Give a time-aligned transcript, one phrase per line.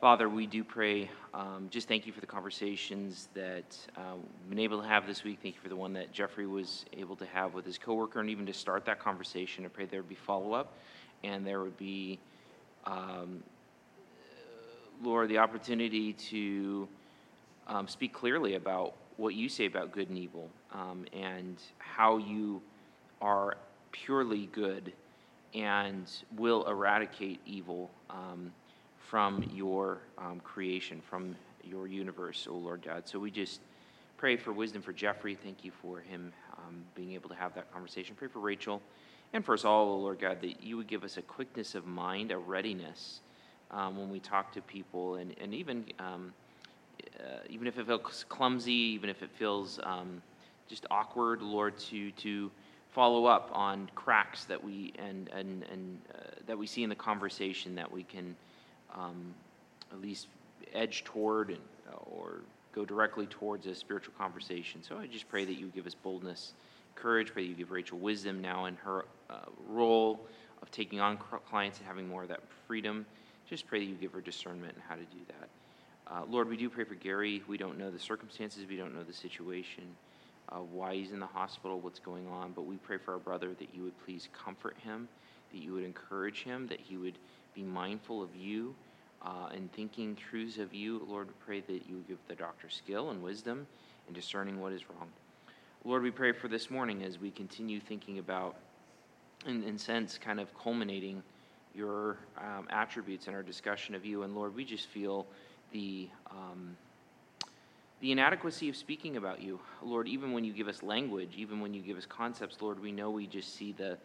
[0.00, 1.10] Father, we do pray.
[1.34, 5.24] Um, just thank you for the conversations that uh, we've been able to have this
[5.24, 5.40] week.
[5.42, 8.30] Thank you for the one that Jeffrey was able to have with his coworker, and
[8.30, 9.62] even to start that conversation.
[9.66, 10.72] I pray there would be follow up,
[11.22, 12.18] and there would be,
[12.86, 13.42] um,
[15.02, 16.88] Lord, the opportunity to
[17.66, 22.62] um, speak clearly about what you say about good and evil, um, and how you
[23.20, 23.58] are
[23.92, 24.94] purely good
[25.52, 28.50] and will eradicate evil um,
[29.10, 33.08] from your um, creation, from your universe, O Lord God.
[33.08, 33.60] So we just
[34.16, 35.34] pray for wisdom for Jeffrey.
[35.34, 38.14] Thank you for him um, being able to have that conversation.
[38.16, 38.80] Pray for Rachel
[39.32, 41.86] and for us all, O Lord God, that you would give us a quickness of
[41.86, 43.18] mind, a readiness
[43.72, 46.32] um, when we talk to people, and, and even, um,
[47.18, 50.22] uh, even if it feels clumsy, even if it feels um,
[50.68, 52.48] just awkward, Lord, to, to
[52.92, 56.96] follow up on cracks that we and and and uh, that we see in the
[56.96, 58.34] conversation that we can
[58.94, 59.34] um,
[59.92, 60.28] at least
[60.72, 61.60] edge toward and
[61.92, 62.40] uh, or
[62.72, 64.82] go directly towards a spiritual conversation.
[64.82, 66.52] So I just pray that you give us boldness,
[66.94, 67.32] courage.
[67.32, 69.38] Pray that you give Rachel wisdom now in her uh,
[69.68, 70.20] role
[70.62, 73.06] of taking on clients and having more of that freedom.
[73.48, 75.48] Just pray that you give her discernment and how to do that.
[76.06, 77.42] Uh, Lord, we do pray for Gary.
[77.48, 78.64] We don't know the circumstances.
[78.68, 79.84] We don't know the situation
[80.50, 82.52] uh, why he's in the hospital, what's going on.
[82.52, 85.08] But we pray for our brother that you would please comfort him,
[85.52, 87.18] that you would encourage him, that he would
[87.54, 88.74] be mindful of you
[89.22, 91.04] uh, and thinking truths of you.
[91.08, 93.66] Lord, we pray that you give the doctor skill and wisdom
[94.08, 95.08] in discerning what is wrong.
[95.84, 98.56] Lord, we pray for this morning as we continue thinking about,
[99.46, 101.22] in, in sense, kind of culminating
[101.74, 104.22] your um, attributes in our discussion of you.
[104.22, 105.26] And Lord, we just feel
[105.72, 106.08] the.
[106.30, 106.76] Um,
[108.00, 109.60] the inadequacy of speaking about you.
[109.82, 112.92] Lord, even when you give us language, even when you give us concepts, Lord, we
[112.92, 113.98] know we just see the,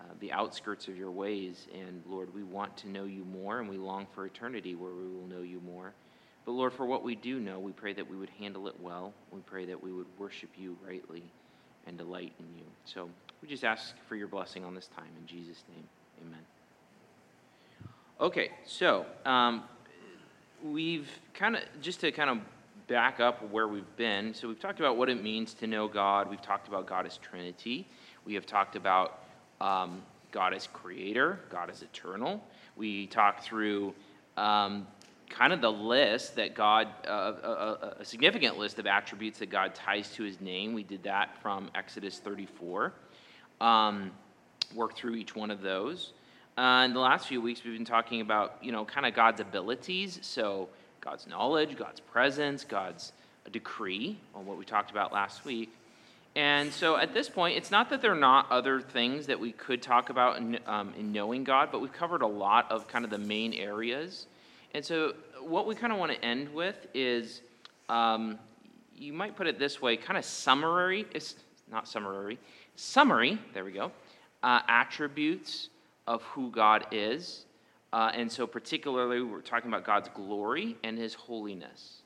[0.00, 1.68] uh, the outskirts of your ways.
[1.74, 5.06] And Lord, we want to know you more, and we long for eternity where we
[5.06, 5.92] will know you more.
[6.46, 9.12] But Lord, for what we do know, we pray that we would handle it well.
[9.30, 11.22] We pray that we would worship you rightly
[11.86, 12.64] and delight in you.
[12.84, 13.10] So
[13.42, 15.10] we just ask for your blessing on this time.
[15.20, 15.84] In Jesus' name,
[16.26, 16.40] amen.
[18.20, 19.62] Okay, so um,
[20.62, 22.38] we've kind of, just to kind of
[22.86, 24.34] back up where we've been.
[24.34, 26.28] So we've talked about what it means to know God.
[26.28, 27.86] We've talked about God as Trinity.
[28.24, 29.20] We have talked about
[29.60, 32.42] um, God as Creator, God as Eternal.
[32.76, 33.94] We talked through
[34.36, 34.86] um,
[35.28, 39.74] kind of the list that God, uh, a, a, significant list of attributes that God
[39.74, 40.72] ties to His name.
[40.72, 42.92] We did that from Exodus 34.
[43.60, 44.10] Um,
[44.74, 46.12] worked through each one of those.
[46.56, 49.40] Uh, in the last few weeks, we've been talking about, you know, kind of God's
[49.40, 50.18] abilities.
[50.22, 50.68] So
[51.00, 53.12] God's knowledge, God's presence, God's
[53.50, 55.72] decree, on what we talked about last week.
[56.36, 59.52] And so at this point, it's not that there are not other things that we
[59.52, 63.04] could talk about in, um, in knowing God, but we've covered a lot of kind
[63.04, 64.26] of the main areas.
[64.74, 67.42] And so what we kind of want to end with is
[67.88, 68.38] um,
[68.96, 71.34] you might put it this way kind of summary, it's
[71.70, 72.38] not summary,
[72.76, 73.90] summary, there we go,
[74.42, 75.68] uh, attributes
[76.06, 77.44] of who God is
[77.92, 82.02] uh, and so, particularly, we're talking about God's glory and His holiness.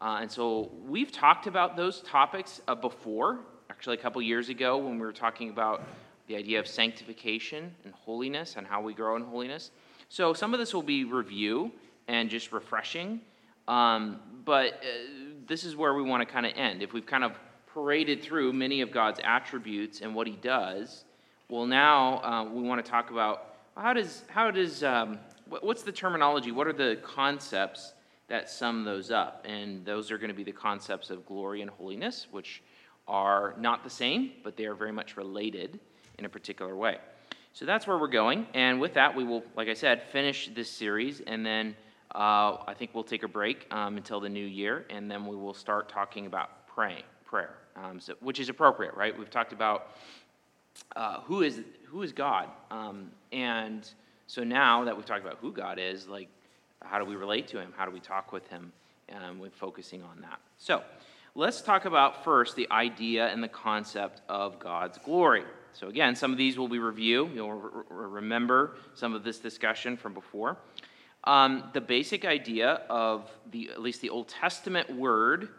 [0.00, 3.40] Uh, and so, we've talked about those topics uh, before,
[3.70, 5.82] actually, a couple years ago, when we were talking about
[6.26, 9.70] the idea of sanctification and holiness and how we grow in holiness.
[10.08, 11.72] So, some of this will be review
[12.08, 13.20] and just refreshing.
[13.68, 14.86] Um, but uh,
[15.46, 16.82] this is where we want to kind of end.
[16.82, 17.32] If we've kind of
[17.72, 21.04] paraded through many of God's attributes and what He does,
[21.48, 25.92] well, now uh, we want to talk about how does, how does um, what's the
[25.92, 26.50] terminology?
[26.50, 27.92] What are the concepts
[28.28, 29.44] that sum those up?
[29.48, 32.62] And those are going to be the concepts of glory and holiness, which
[33.08, 35.78] are not the same, but they are very much related
[36.18, 36.98] in a particular way.
[37.52, 38.46] So that's where we're going.
[38.54, 41.74] And with that, we will, like I said, finish this series, and then
[42.14, 45.36] uh, I think we'll take a break um, until the new year, and then we
[45.36, 49.16] will start talking about praying, prayer, um, so, which is appropriate, right?
[49.16, 49.96] We've talked about
[50.94, 53.88] uh, who is who is God, um, and
[54.26, 56.28] so now that we've talked about who God is, like
[56.82, 57.72] how do we relate to Him?
[57.76, 58.72] How do we talk with Him?
[59.14, 60.40] Um, with focusing on that.
[60.58, 60.82] So
[61.36, 65.44] let's talk about first the idea and the concept of God's glory.
[65.74, 67.30] So again, some of these will be review.
[67.34, 70.56] You'll re- remember some of this discussion from before.
[71.24, 75.50] Um, the basic idea of the at least the Old Testament word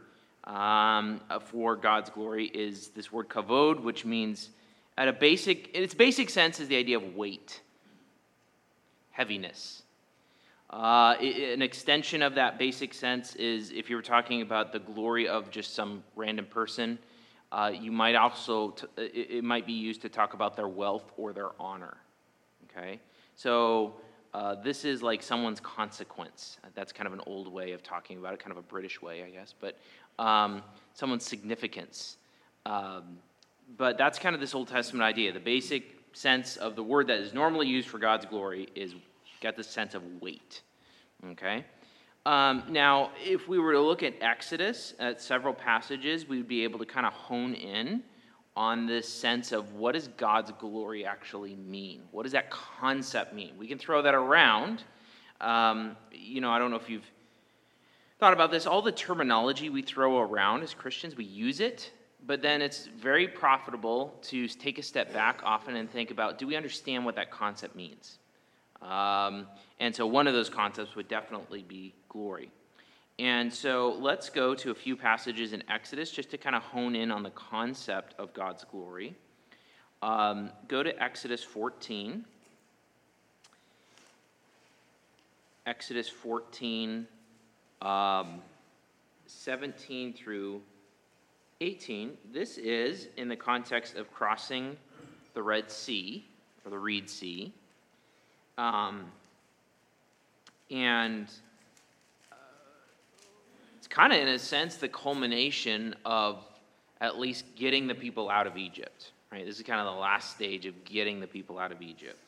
[0.45, 4.49] um, for God's glory is this word kavod, which means
[4.97, 7.61] at a basic, in its basic sense, is the idea of weight,
[9.11, 9.83] heaviness.
[10.69, 15.27] Uh, an extension of that basic sense is if you were talking about the glory
[15.27, 16.99] of just some random person,
[17.51, 21.31] uh, you might also, t- it might be used to talk about their wealth or
[21.31, 21.97] their honor.
[22.69, 22.99] Okay?
[23.35, 23.95] So,
[24.33, 26.57] uh, this is like someone's consequence.
[26.75, 29.23] That's kind of an old way of talking about it, kind of a British way,
[29.23, 29.77] I guess, but
[30.19, 30.61] um,
[30.93, 32.17] someone's significance.
[32.65, 33.19] Um,
[33.77, 35.31] but that's kind of this Old Testament idea.
[35.31, 38.93] The basic sense of the word that is normally used for God's glory is
[39.41, 40.61] got the sense of weight.
[41.31, 41.65] Okay?
[42.25, 46.63] Um, now, if we were to look at Exodus at several passages, we would be
[46.63, 48.03] able to kind of hone in
[48.57, 52.01] on this sense of what does God's glory actually mean?
[52.11, 53.53] What does that concept mean?
[53.57, 54.83] We can throw that around.
[55.39, 57.09] Um, you know, I don't know if you've
[58.19, 58.65] thought about this.
[58.65, 61.91] All the terminology we throw around as Christians, we use it,
[62.25, 66.47] but then it's very profitable to take a step back often and think about do
[66.47, 68.17] we understand what that concept means?
[68.81, 69.47] Um,
[69.79, 72.51] and so one of those concepts would definitely be glory.
[73.19, 76.95] And so let's go to a few passages in Exodus just to kind of hone
[76.95, 79.15] in on the concept of God's glory.
[80.01, 82.25] Um, go to Exodus 14.
[85.67, 87.05] Exodus 14,
[87.81, 88.39] um,
[89.25, 90.61] 17 through
[91.59, 92.17] 18.
[92.31, 94.77] This is in the context of crossing
[95.33, 96.25] the Red Sea,
[96.63, 97.53] or the Reed Sea.
[98.57, 99.05] Um,
[100.71, 101.27] and
[103.77, 106.43] it's kind of, in a sense, the culmination of
[106.99, 109.11] at least getting the people out of Egypt.
[109.31, 109.45] Right?
[109.45, 112.19] This is kind of the last stage of getting the people out of Egypt.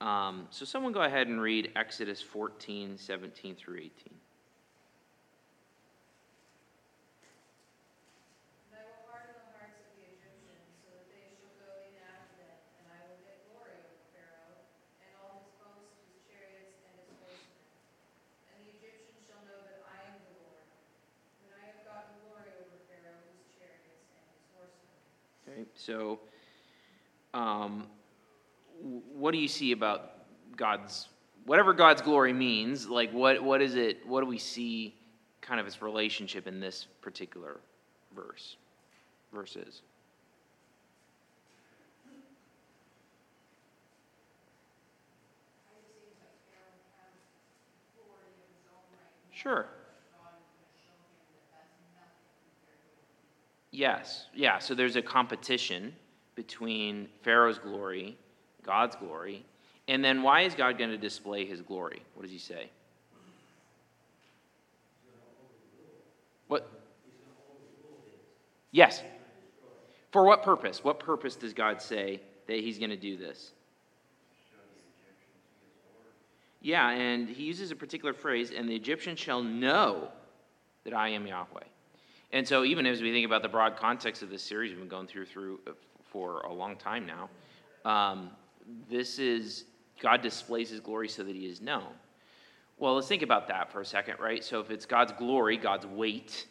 [0.00, 3.90] Um, so, someone go ahead and read Exodus 14, 17 through 18.
[25.90, 26.20] So,
[27.34, 27.88] um,
[29.12, 30.12] what do you see about
[30.56, 31.08] God's
[31.46, 32.88] whatever God's glory means?
[32.88, 34.06] Like, what what is it?
[34.06, 34.94] What do we see
[35.40, 37.58] kind of its relationship in this particular
[38.14, 38.56] verse
[39.32, 39.82] verses?
[49.32, 49.66] Sure.
[53.70, 54.58] Yes, yeah.
[54.58, 55.94] So there's a competition
[56.34, 58.16] between Pharaoh's glory,
[58.64, 59.44] God's glory,
[59.88, 62.02] and then why is God going to display his glory?
[62.14, 62.70] What does he say?
[66.48, 66.68] What?
[68.72, 69.02] Yes.
[70.10, 70.82] For what purpose?
[70.82, 73.52] What purpose does God say that he's going to do this?
[76.60, 80.08] Yeah, and he uses a particular phrase, and the Egyptians shall know
[80.84, 81.64] that I am Yahweh.
[82.32, 84.88] And so, even as we think about the broad context of this series we've been
[84.88, 85.72] going through through uh,
[86.12, 87.28] for a long time now,
[87.84, 88.30] um,
[88.88, 89.64] this is
[90.00, 91.88] God displays His glory so that He is known.
[92.78, 94.44] Well, let's think about that for a second, right?
[94.44, 96.46] So, if it's God's glory, God's weight,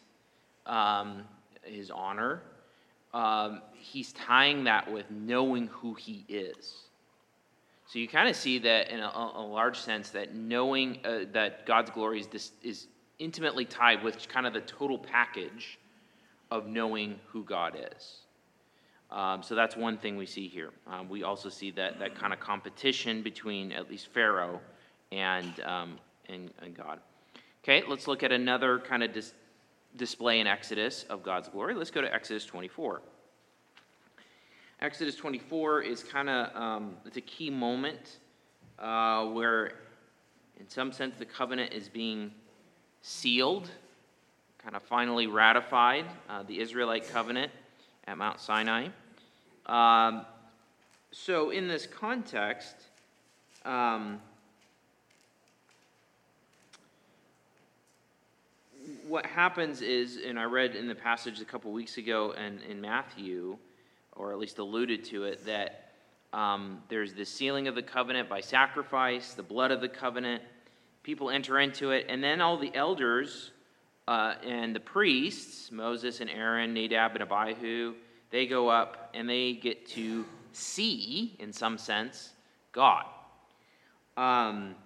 [0.66, 1.22] um,
[1.62, 2.42] His honor,
[3.14, 6.84] um, He's tying that with knowing who He is.
[7.86, 11.66] So you kind of see that in a, a, large sense that knowing uh, that
[11.66, 12.86] God's glory is, this, is
[13.20, 15.78] intimately tied with kind of the total package
[16.50, 18.22] of knowing who God is.
[19.10, 20.70] Um, so that's one thing we see here.
[20.86, 24.60] Um, we also see that, that kind of competition between at least Pharaoh
[25.12, 27.00] and, um, and, and, God.
[27.62, 29.34] Okay, let's look at another kind of dis-
[29.96, 31.74] display in Exodus of God's glory.
[31.74, 33.02] Let's go to Exodus 24.
[34.80, 38.18] Exodus 24 is kind of um, it's a key moment
[38.78, 39.72] uh, where,
[40.58, 42.30] in some sense, the covenant is being
[43.02, 43.70] sealed,
[44.58, 47.52] kind of finally ratified, uh, the Israelite covenant
[48.06, 48.88] at Mount Sinai.
[49.66, 50.24] Um,
[51.12, 52.76] so, in this context,
[53.64, 54.20] um,
[59.06, 62.80] what happens is, and I read in the passage a couple weeks ago and in
[62.80, 63.58] Matthew,
[64.16, 65.92] or at least alluded to it, that
[66.32, 70.42] um, there's the sealing of the covenant by sacrifice, the blood of the covenant,
[71.10, 73.50] people enter into it, and then all the elders
[74.06, 77.94] uh, and the priests, Moses and Aaron, Nadab and Abihu,
[78.30, 82.34] they go up and they get to see, in some sense,
[82.70, 83.06] God.
[84.16, 84.76] Um,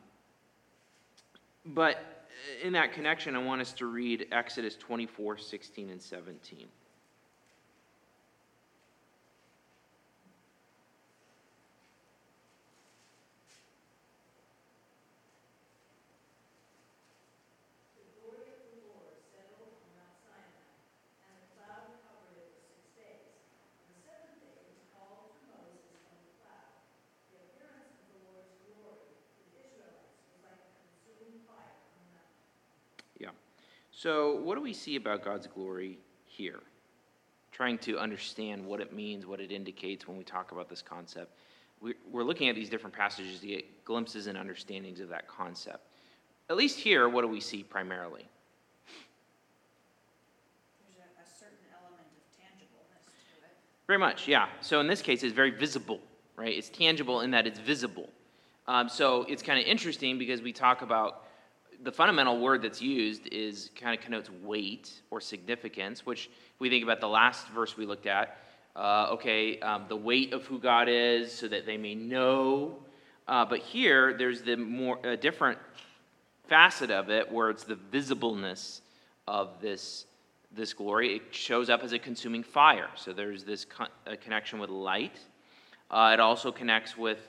[1.67, 2.27] but
[2.63, 6.67] in that connection, I want us to read Exodus 24, 16, and 17.
[34.05, 35.97] So, what do we see about God's glory
[36.27, 36.61] here?
[37.53, 41.33] Trying to understand what it means, what it indicates when we talk about this concept.
[41.81, 45.89] We're looking at these different passages to get glimpses and understandings of that concept.
[46.51, 48.29] At least here, what do we see primarily?
[50.83, 53.57] There's a, a certain element of tangibleness to it.
[53.87, 54.49] Very much, yeah.
[54.61, 56.01] So in this case, it's very visible,
[56.37, 56.55] right?
[56.55, 58.11] It's tangible in that it's visible.
[58.69, 61.23] Um, so it's kind of interesting because we talk about
[61.85, 66.83] the fundamental word that's used is kind of connotes weight or significance, which we think
[66.83, 68.39] about the last verse we looked at.
[68.75, 72.79] Uh, okay, um, the weight of who God is, so that they may know.
[73.29, 75.59] Uh, but here, there's the more a different
[76.49, 78.81] facet of it, where it's the visibleness
[79.29, 80.07] of this
[80.51, 81.17] this glory.
[81.17, 82.89] It shows up as a consuming fire.
[82.95, 83.89] So there's this con-
[84.23, 85.19] connection with light.
[85.91, 87.29] Uh, it also connects with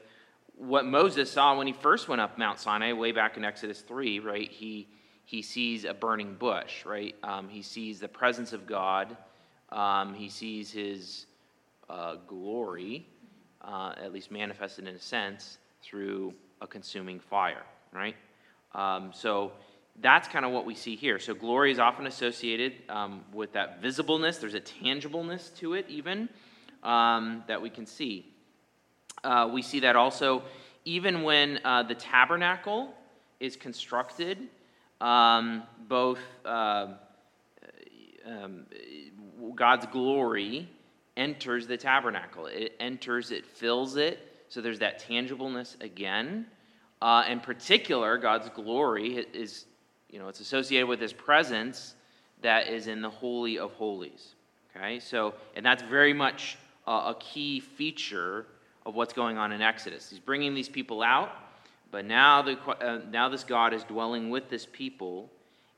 [0.58, 4.20] what Moses saw when he first went up Mount Sinai, way back in Exodus 3,
[4.20, 4.50] right?
[4.50, 4.88] He,
[5.26, 7.16] he sees a burning bush, right?
[7.24, 9.18] Um, he sees the presence of God.
[9.70, 11.26] Um, he sees his
[11.90, 13.08] uh, glory,
[13.62, 18.16] uh, at least manifested in a sense, through a consuming fire, right?
[18.74, 19.52] Um, so
[20.02, 21.20] that's kind of what we see here.
[21.20, 24.40] So glory is often associated um, with that visibleness.
[24.40, 26.30] There's a tangibleness to it, even
[26.84, 28.35] um, that we can see.
[29.24, 30.44] Uh, we see that also
[30.86, 32.94] even when uh, the tabernacle
[33.40, 34.38] is constructed,
[35.02, 36.88] um, both uh,
[38.26, 38.66] um,
[39.56, 40.70] God's glory
[41.18, 42.46] enters the tabernacle.
[42.46, 44.20] It enters, it fills it.
[44.50, 46.46] So there's that tangibleness again.
[47.02, 49.66] Uh, in particular, God's glory is,
[50.10, 51.96] you know, it's associated with His presence
[52.42, 54.36] that is in the Holy of Holies.
[54.76, 58.46] Okay, so, and that's very much uh, a key feature
[58.86, 60.10] of what's going on in Exodus.
[60.10, 61.32] He's bringing these people out,
[61.92, 65.32] but now, the, uh, now this God is dwelling with this people,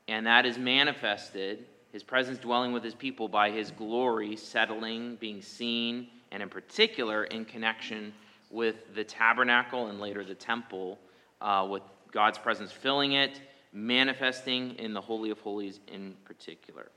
[0.08, 5.40] and that is manifested, his presence dwelling with his people, by his glory settling, being
[5.40, 8.12] seen, and in particular in connection
[8.50, 10.98] with the tabernacle and later the temple,
[11.40, 13.40] uh, with God's presence filling it,
[13.72, 16.90] manifesting in the Holy of Holies in particular.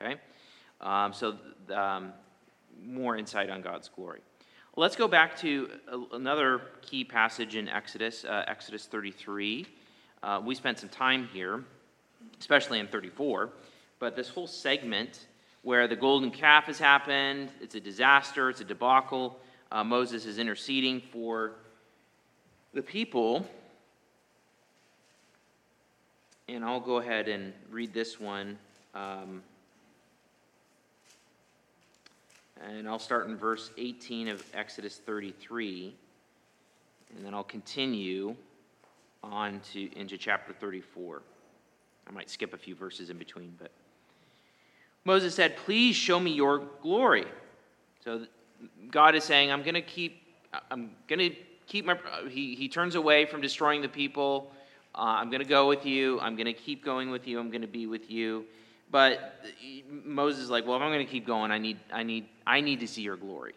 [0.00, 0.16] Okay?
[0.80, 1.36] Um, so,
[1.74, 2.12] um,
[2.84, 4.20] more insight on God's glory.
[4.78, 5.70] Let's go back to
[6.12, 9.66] another key passage in Exodus, uh, Exodus 33.
[10.22, 11.64] Uh, we spent some time here,
[12.38, 13.50] especially in 34,
[13.98, 15.26] but this whole segment
[15.62, 19.40] where the golden calf has happened, it's a disaster, it's a debacle.
[19.72, 21.54] Uh, Moses is interceding for
[22.72, 23.44] the people.
[26.48, 28.56] And I'll go ahead and read this one.
[28.94, 29.42] Um,
[32.66, 35.94] And I'll start in verse 18 of Exodus 33,
[37.14, 38.34] and then I'll continue
[39.22, 41.22] on to into chapter 34.
[42.06, 43.70] I might skip a few verses in between, but
[45.04, 47.26] Moses said, "Please show me your glory."
[48.02, 48.26] So
[48.90, 50.22] God is saying, "I'm going to keep
[50.70, 51.36] I'm going to
[51.66, 51.96] keep my
[52.28, 54.52] he he turns away from destroying the people.
[54.94, 56.18] Uh, I'm going to go with you.
[56.20, 57.38] I'm going to keep going with you.
[57.38, 58.46] I'm going to be with you."
[58.90, 59.44] But
[60.04, 62.60] Moses is like, well, if I'm going to keep going, I need, I need, I
[62.60, 63.54] need to see your glory.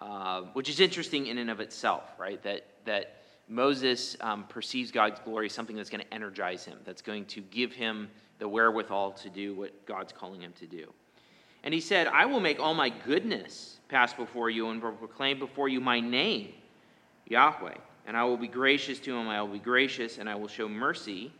[0.00, 2.42] Uh, which is interesting in and of itself, right?
[2.42, 7.00] That, that Moses um, perceives God's glory as something that's going to energize him, that's
[7.00, 10.92] going to give him the wherewithal to do what God's calling him to do.
[11.64, 15.68] And he said, I will make all my goodness pass before you and proclaim before
[15.68, 16.52] you my name,
[17.26, 17.74] Yahweh.
[18.06, 20.68] And I will be gracious to whom I will be gracious, and I will show
[20.68, 21.32] mercy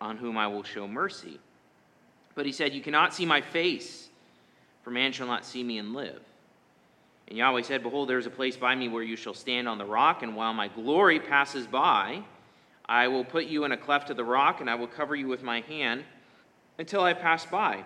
[0.00, 1.40] on whom I will show mercy.
[2.34, 4.08] But he said, You cannot see my face,
[4.82, 6.20] for man shall not see me and live.
[7.28, 9.78] And Yahweh said, Behold, there is a place by me where you shall stand on
[9.78, 12.22] the rock, and while my glory passes by,
[12.86, 15.26] I will put you in a cleft of the rock, and I will cover you
[15.26, 16.04] with my hand
[16.78, 17.82] until I pass by.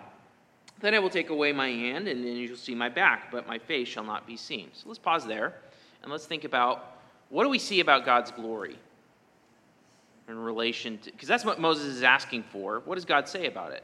[0.81, 3.47] Then I will take away my hand, and then you shall see my back, but
[3.47, 4.69] my face shall not be seen.
[4.73, 5.55] So let's pause there,
[6.03, 6.97] and let's think about
[7.29, 8.77] what do we see about God's glory
[10.27, 12.81] in relation to, because that's what Moses is asking for.
[12.85, 13.83] What does God say about it?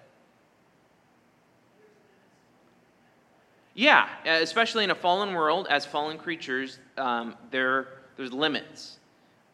[3.75, 8.99] Yeah, especially in a fallen world, as fallen creatures, um, there, there's limits.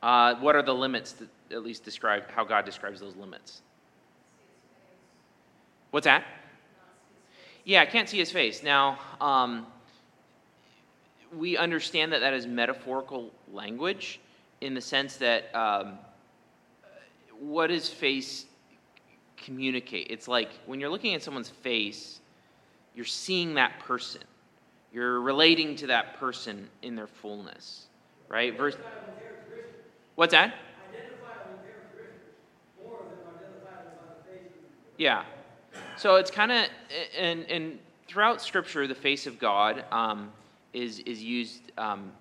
[0.03, 3.63] Uh, what are the limits that at least describe how God describes those limits?
[5.89, 6.23] What's that?
[7.65, 8.63] Yeah, I can't see his face.
[8.63, 9.65] Now, um,
[11.35, 14.19] we understand that that is metaphorical language
[14.61, 15.97] in the sense that um,
[17.39, 18.45] what does face
[19.35, 20.07] communicate?
[20.09, 22.20] It's like when you're looking at someone's face,
[22.95, 24.21] you're seeing that person.
[24.93, 27.87] You're relating to that person in their fullness,
[28.27, 28.55] right?
[28.57, 28.75] Verse.
[30.15, 30.53] What's that?
[34.97, 35.23] Yeah.
[35.97, 36.67] so it's kind of,
[37.17, 40.31] and, and throughout Scripture, the face of God um,
[40.73, 42.11] is, is used, um,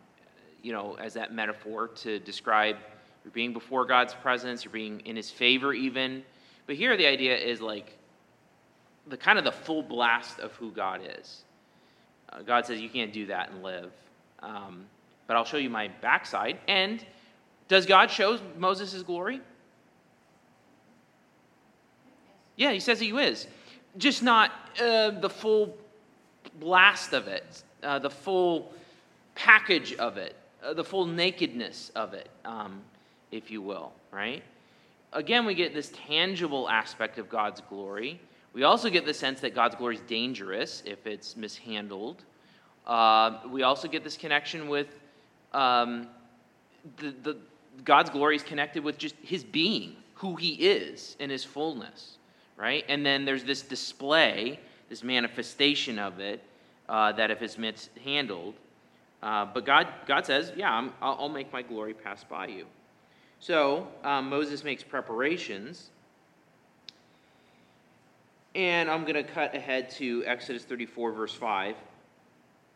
[0.62, 2.76] you know, as that metaphor to describe
[3.22, 6.22] you're being before God's presence, you're being in His favor, even.
[6.66, 7.98] But here, the idea is like
[9.10, 11.42] the kind of the full blast of who God is.
[12.32, 13.92] Uh, God says, You can't do that and live.
[14.40, 14.86] Um,
[15.26, 16.58] but I'll show you my backside.
[16.66, 17.04] And
[17.68, 19.40] does God show Moses his glory?
[22.56, 23.46] Yeah, he says he is.
[23.96, 24.50] Just not
[24.80, 25.76] uh, the full
[26.58, 28.72] blast of it, uh, the full
[29.34, 32.80] package of it, uh, the full nakedness of it, um,
[33.30, 34.42] if you will, right?
[35.12, 38.20] Again, we get this tangible aspect of God's glory.
[38.52, 42.24] We also get the sense that God's glory is dangerous if it's mishandled.
[42.86, 44.88] Uh, we also get this connection with
[45.52, 46.08] um,
[46.96, 47.36] the, the,
[47.84, 52.18] God's glory is connected with just his being, who he is in his fullness,
[52.56, 52.84] right?
[52.88, 56.42] And then there's this display, this manifestation of it,
[56.88, 58.54] uh, that if it's mishandled,
[59.22, 62.66] uh, but God, God says, yeah, i will make my glory pass by you.
[63.38, 65.90] So um, Moses makes preparations
[68.54, 71.76] and I'm going to cut ahead to Exodus 34, verse 5,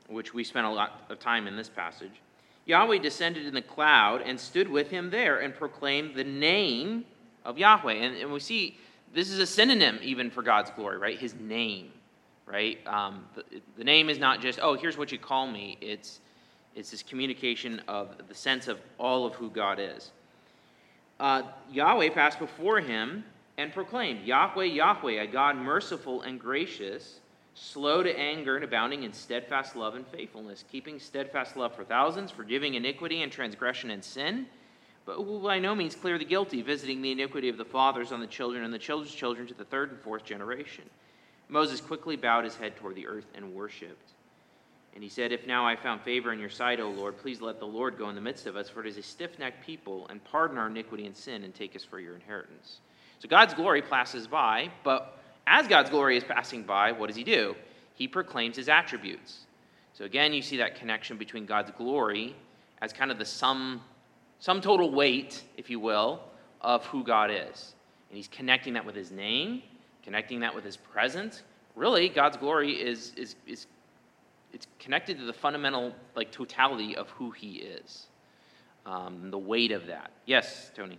[0.08, 2.12] which we spent a lot of time in this passage.
[2.66, 7.04] Yahweh descended in the cloud and stood with him there and proclaimed the name
[7.44, 7.92] of Yahweh.
[7.92, 8.78] And, and we see
[9.12, 11.18] this is a synonym even for God's glory, right?
[11.18, 11.90] His name,
[12.46, 12.78] right?
[12.86, 13.44] Um, the,
[13.76, 15.76] the name is not just, oh, here's what you call me.
[15.80, 16.20] It's,
[16.74, 20.12] it's this communication of the sense of all of who God is.
[21.20, 23.24] Uh, Yahweh passed before him
[23.56, 27.20] and proclaimed, Yahweh, Yahweh, a God merciful and gracious,
[27.54, 32.30] slow to anger and abounding in steadfast love and faithfulness, keeping steadfast love for thousands,
[32.30, 34.46] forgiving iniquity and transgression and sin,
[35.06, 38.20] but who by no means clear the guilty, visiting the iniquity of the fathers on
[38.20, 40.84] the children and the children's children to the third and fourth generation.
[41.48, 44.12] Moses quickly bowed his head toward the earth and worshipped.
[44.94, 47.58] And he said, If now I found favor in your sight, O Lord, please let
[47.58, 50.06] the Lord go in the midst of us, for it is a stiff necked people,
[50.08, 52.78] and pardon our iniquity and sin, and take us for your inheritance.
[53.18, 57.24] So God's glory passes by, but as God's glory is passing by, what does he
[57.24, 57.54] do?
[57.94, 59.46] He proclaims his attributes.
[59.92, 62.34] So again, you see that connection between God's glory
[62.82, 63.80] as kind of the sum,
[64.40, 66.20] sum total weight, if you will,
[66.60, 67.74] of who God is.
[68.10, 69.62] And he's connecting that with his name,
[70.02, 71.42] connecting that with his presence.
[71.76, 73.66] Really, God's glory is, is, is
[74.52, 78.06] it's connected to the fundamental like totality of who he is.
[78.86, 80.10] Um, the weight of that.
[80.26, 80.98] Yes, Tony.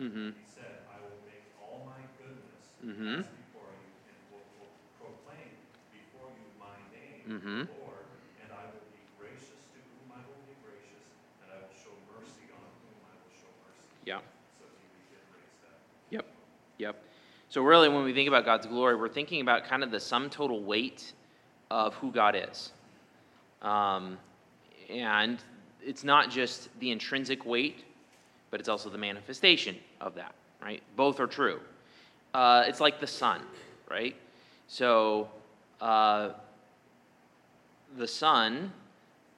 [0.00, 0.30] Mm-hmm.
[0.30, 3.26] He said, I will make all my goodness mm-hmm.
[3.26, 5.50] before you and will, will, proclaim
[5.90, 7.66] before you my name, mm-hmm.
[7.82, 8.06] Lord,
[8.38, 11.02] and I will be gracious to whom I will be gracious,
[11.42, 13.90] and I will show mercy on whom I will show mercy.
[14.06, 14.22] Yeah.
[14.62, 15.82] So he reiterates that.
[16.14, 16.26] Yep.
[16.78, 16.94] Yep.
[17.50, 20.30] So really, when we think about God's glory, we're thinking about kind of the sum
[20.30, 21.12] total weight
[21.72, 22.70] of who God is.
[23.62, 24.16] Um,
[24.88, 25.42] and
[25.82, 27.82] it's not just the intrinsic weight
[28.50, 30.82] but it's also the manifestation of that, right?
[30.96, 31.60] Both are true.
[32.34, 33.40] Uh, it's like the sun,
[33.90, 34.14] right?
[34.66, 35.28] So
[35.80, 36.30] uh,
[37.96, 38.72] the sun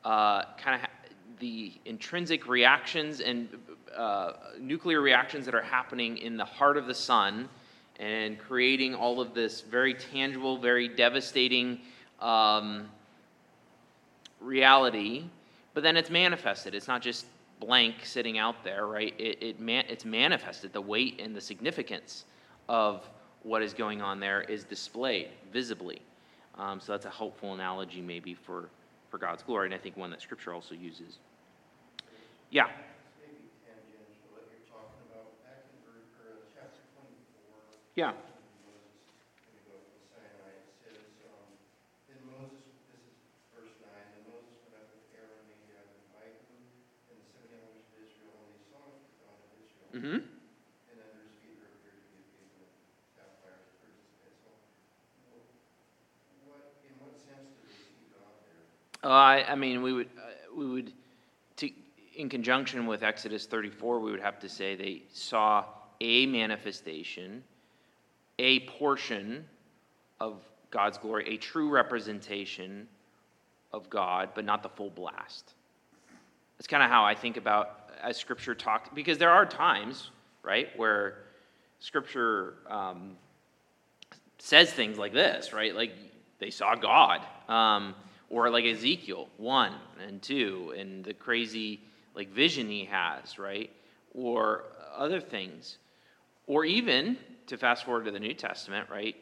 [0.04, 0.90] uh, kind of ha-
[1.38, 3.48] the intrinsic reactions and
[3.96, 7.48] uh, nuclear reactions that are happening in the heart of the sun
[7.98, 11.78] and creating all of this very tangible, very devastating
[12.20, 12.88] um,
[14.40, 15.24] reality.
[15.74, 16.74] But then it's manifested.
[16.74, 17.26] It's not just
[17.60, 19.14] blank sitting out there, right?
[19.18, 20.72] It, it man, it's manifested.
[20.72, 22.24] The weight and the significance
[22.68, 23.08] of
[23.42, 26.00] what is going on there is displayed visibly.
[26.58, 28.68] Um, so that's a helpful analogy, maybe, for,
[29.10, 31.18] for God's glory, and I think one that Scripture also uses.
[32.50, 32.66] Yeah.
[37.96, 38.12] Yeah.
[49.89, 49.89] Mm-hmm.
[49.89, 49.89] And then there's Peter appeared to be sapphire So, what, in what sense do they
[49.89, 50.20] see God there?
[59.02, 60.92] Uh, I, I mean, we would, uh, we would,
[61.56, 61.70] to,
[62.16, 65.64] in conjunction with Exodus 34, we would have to say they saw
[66.02, 67.42] a manifestation,
[68.38, 69.46] a portion
[70.20, 72.86] of God's glory, a true representation
[73.72, 75.54] of God, but not the full blast.
[76.58, 80.10] That's kind of how I think about as Scripture talks, because there are times,
[80.42, 81.18] right, where
[81.78, 83.16] Scripture um,
[84.38, 85.74] says things like this, right?
[85.74, 85.92] Like
[86.38, 87.94] they saw God, um,
[88.28, 89.72] or like Ezekiel 1
[90.06, 91.80] and 2, and the crazy
[92.14, 93.70] like vision he has, right?
[94.14, 94.64] Or
[94.96, 95.78] other things.
[96.46, 99.16] Or even, to fast forward to the New Testament, right?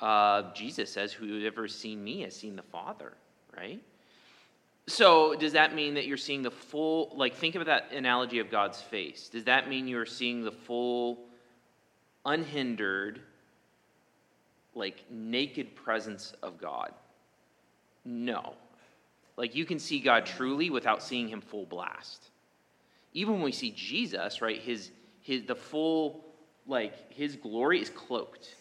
[0.00, 3.12] Uh, Jesus says, Whoever seen me has seen the Father,
[3.56, 3.80] right?
[4.86, 8.50] So, does that mean that you're seeing the full, like, think of that analogy of
[8.50, 9.28] God's face.
[9.28, 11.24] Does that mean you're seeing the full,
[12.26, 13.20] unhindered,
[14.74, 16.92] like, naked presence of God?
[18.04, 18.54] No.
[19.38, 22.28] Like, you can see God truly without seeing him full blast.
[23.14, 24.90] Even when we see Jesus, right, his,
[25.22, 26.26] his, the full,
[26.66, 28.54] like, his glory is cloaked.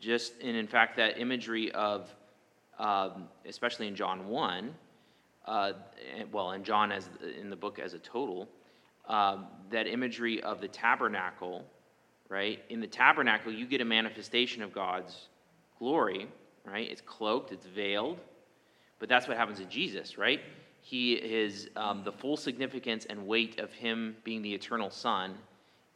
[0.00, 2.08] Just, and in fact, that imagery of,
[2.78, 4.74] um, especially in John 1,
[5.46, 5.72] uh,
[6.32, 7.08] well, and John as
[7.40, 8.48] in the book as a total,
[9.08, 11.64] um, that imagery of the tabernacle,
[12.28, 12.62] right?
[12.70, 15.28] In the tabernacle, you get a manifestation of God's
[15.78, 16.28] glory,
[16.64, 16.90] right?
[16.90, 18.18] It's cloaked, it's veiled,
[18.98, 20.40] but that's what happens in Jesus, right?
[20.80, 25.36] He is um, the full significance and weight of Him being the eternal Son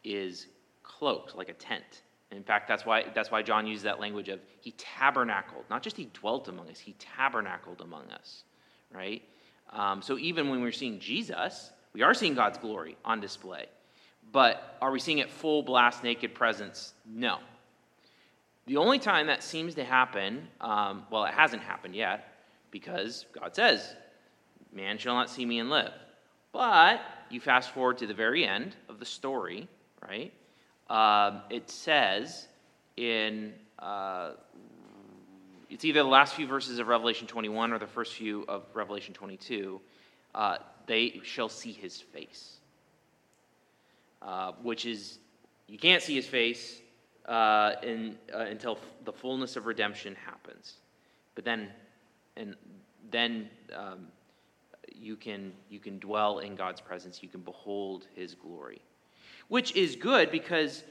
[0.04, 0.46] is
[0.82, 2.02] cloaked like a tent.
[2.32, 5.96] In fact, that's why that's why John uses that language of He tabernacled, not just
[5.96, 8.44] He dwelt among us, He tabernacled among us,
[8.92, 9.22] right?
[9.72, 13.66] Um, so even when we're seeing Jesus, we are seeing God's glory on display.
[14.32, 16.94] But are we seeing it full blast naked presence?
[17.06, 17.38] No.
[18.66, 22.38] The only time that seems to happen, um, well, it hasn't happened yet,
[22.70, 23.96] because God says,
[24.72, 25.92] Man shall not see me and live.
[26.52, 29.68] But you fast forward to the very end of the story,
[30.08, 30.32] right?
[30.88, 32.46] Um, it says
[32.96, 34.32] in uh,
[35.70, 39.14] it's either the last few verses of Revelation 21 or the first few of Revelation
[39.14, 39.80] 22.
[40.34, 40.56] Uh,
[40.86, 42.56] they shall see his face,
[44.20, 45.20] uh, which is,
[45.68, 46.80] you can't see his face
[47.26, 50.74] uh, in, uh, until the fullness of redemption happens.
[51.36, 51.68] But then,
[52.36, 52.56] and
[53.12, 54.08] then um,
[54.92, 58.82] you, can, you can dwell in God's presence, you can behold his glory,
[59.46, 60.82] which is good because.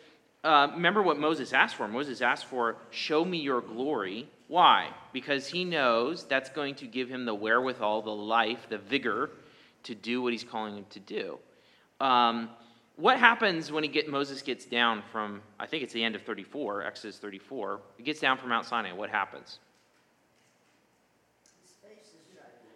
[0.43, 1.88] Uh, remember what Moses asked for.
[1.88, 4.30] Moses asked for, Show me your glory.
[4.47, 4.89] Why?
[5.13, 9.30] Because he knows that's going to give him the wherewithal, the life, the vigor
[9.84, 11.38] to do what he's calling him to do.
[11.99, 12.49] Um,
[12.95, 16.21] what happens when he get, Moses gets down from, I think it's the end of
[16.23, 18.91] 34, Exodus 34, he gets down from Mount Sinai.
[18.91, 19.60] What happens?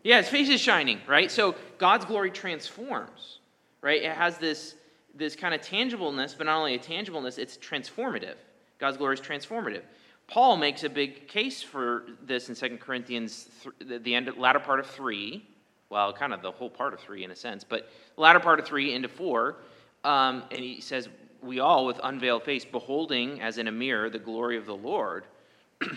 [0.03, 1.31] Yeah, his face is shining, right?
[1.31, 3.39] So God's glory transforms,
[3.81, 4.01] right?
[4.01, 4.75] It has this,
[5.13, 8.35] this kind of tangibleness, but not only a tangibleness, it's transformative.
[8.79, 9.83] God's glory is transformative.
[10.27, 13.49] Paul makes a big case for this in 2 Corinthians,
[13.79, 15.45] the end, latter part of 3,
[15.89, 18.65] well, kind of the whole part of 3 in a sense, but latter part of
[18.65, 19.57] 3 into 4,
[20.03, 21.09] um, and he says,
[21.41, 25.25] We all, with unveiled face, beholding as in a mirror the glory of the Lord,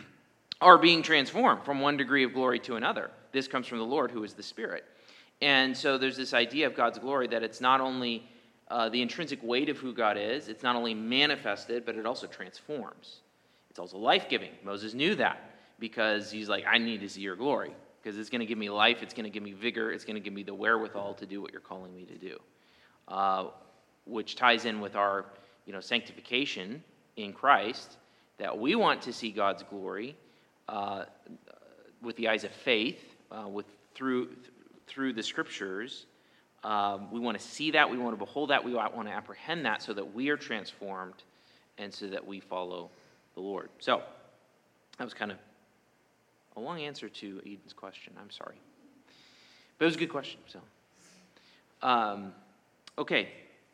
[0.61, 3.11] are being transformed from one degree of glory to another.
[3.33, 4.85] This comes from the Lord, who is the Spirit.
[5.43, 8.29] And so there's this idea of God's glory that it's not only
[8.69, 12.27] uh, the intrinsic weight of who God is, it's not only manifested, but it also
[12.27, 13.21] transforms.
[13.71, 14.51] It's also life giving.
[14.65, 15.39] Moses knew that
[15.79, 18.71] because he's like, I need to see your glory because it's going to give me
[18.71, 21.27] life, it's going to give me vigor, it's going to give me the wherewithal to
[21.27, 22.39] do what you're calling me to do.
[23.09, 23.47] Uh,
[24.05, 25.27] which ties in with our
[25.67, 26.83] you know, sanctification
[27.17, 27.97] in Christ,
[28.39, 30.17] that we want to see God's glory
[30.69, 31.05] uh,
[32.01, 34.29] with the eyes of faith, uh, with, through,
[34.87, 36.07] through the scriptures.
[36.67, 39.65] Um, we want to see that, we want to behold that, we want to apprehend
[39.67, 41.15] that so that we are transformed
[41.79, 42.91] and so that we follow
[43.35, 43.71] the Lord.
[43.79, 44.03] So,
[44.99, 45.39] that was kind of
[46.57, 48.15] a long answer to Eden's question.
[48.21, 48.57] I'm sorry.
[49.79, 50.41] But it was a good question.
[50.49, 50.59] So,
[51.83, 52.33] um,
[52.99, 53.29] okay.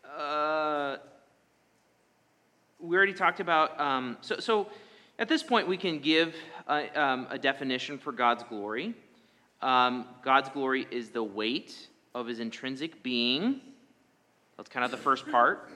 [0.05, 0.99] Uh,
[2.79, 3.81] we already talked about.
[3.81, 4.67] Um, so, so,
[5.19, 6.35] at this point, we can give
[6.69, 8.95] a, um, a definition for God's glory.
[9.63, 13.61] Um, God's glory is the weight of his intrinsic being.
[14.57, 15.69] That's kind of the first part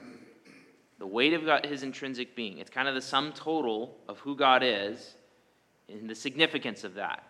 [0.99, 2.57] the weight of God, his intrinsic being.
[2.57, 5.13] It's kind of the sum total of who God is
[5.89, 7.23] and the significance of that.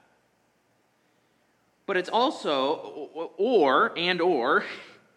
[1.86, 4.64] But it's also, or, and or,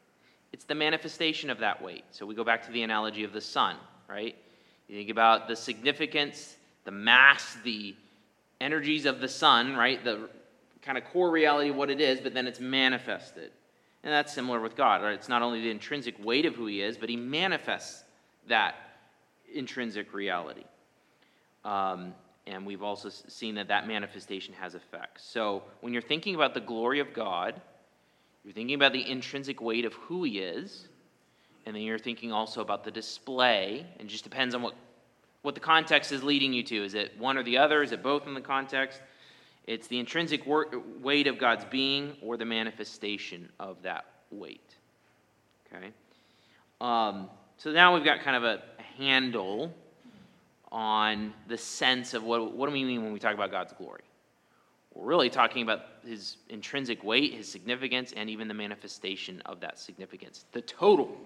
[0.52, 2.04] it's the manifestation of that weight.
[2.10, 3.76] So we go back to the analogy of the sun,
[4.08, 4.36] right?
[4.88, 7.94] You think about the significance, the mass, the
[8.60, 10.02] energies of the sun, right?
[10.04, 10.28] The
[10.82, 13.52] kind of core reality of what it is, but then it's manifested.
[14.02, 15.02] And that's similar with God.
[15.02, 15.14] Right?
[15.14, 18.04] It's not only the intrinsic weight of who he is, but he manifests
[18.48, 18.74] that
[19.52, 20.64] intrinsic reality.
[21.64, 22.14] Um,
[22.46, 25.24] and we've also seen that that manifestation has effects.
[25.24, 27.60] So when you're thinking about the glory of God,
[28.44, 30.88] you're thinking about the intrinsic weight of who He is,
[31.66, 34.74] and then you're thinking also about the display, and just depends on what,
[35.42, 36.84] what the context is leading you to.
[36.84, 37.82] Is it one or the other?
[37.82, 39.00] Is it both in the context?
[39.70, 40.42] It's the intrinsic
[41.00, 44.74] weight of God's being or the manifestation of that weight.
[45.72, 45.92] Okay?
[46.80, 48.62] Um, so now we've got kind of a,
[48.98, 49.72] handle
[50.72, 54.02] on the sense of what, what do we mean when we talk about God's glory.
[54.92, 59.78] We're really talking about his intrinsic weight, his significance, and even the manifestation of that
[59.78, 61.16] significance, the total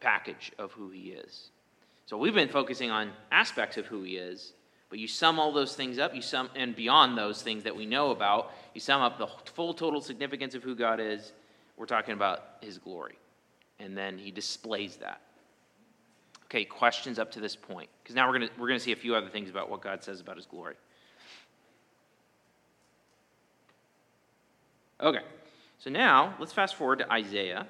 [0.00, 1.48] package of who he is.
[2.04, 4.52] So we've been focusing on aspects of who he is,
[4.90, 7.86] but you sum all those things up, you sum and beyond those things that we
[7.86, 11.32] know about, you sum up the full total significance of who God is,
[11.76, 13.18] we're talking about his glory.
[13.78, 15.20] And then he displays that.
[16.46, 17.90] Okay, questions up to this point?
[18.02, 19.82] Because now we're going to we're going to see a few other things about what
[19.82, 20.74] God says about his glory.
[25.00, 25.22] Okay,
[25.78, 27.66] so now let's fast forward to Isaiah.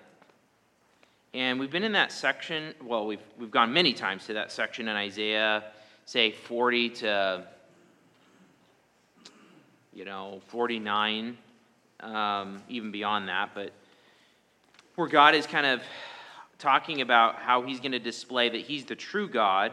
[1.34, 4.88] And we've been in that section, well, we've, we've gone many times to that section
[4.88, 5.64] in Isaiah,
[6.08, 7.44] say 40 to,
[9.92, 11.36] you know, 49,
[12.00, 13.72] um, even beyond that, but
[14.94, 15.82] where God is kind of
[16.58, 19.72] talking about how he's going to display that he's the true God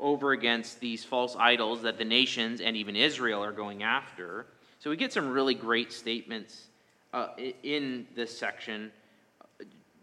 [0.00, 4.46] over against these false idols that the nations and even Israel are going after.
[4.78, 6.68] So we get some really great statements
[7.12, 7.28] uh,
[7.62, 8.90] in this section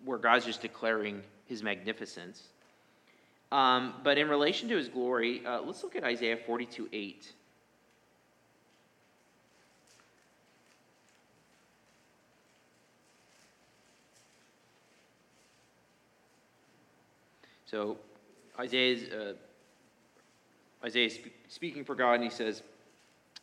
[0.06, 2.50] where God's just declaring his magnificence.
[3.54, 7.32] Um, but in relation to his glory, uh, let's look at Isaiah 42 8.
[17.68, 17.98] So
[18.60, 19.34] Isaiah's, uh,
[20.84, 21.12] Isaiah
[21.48, 22.64] speaking for God, and he says,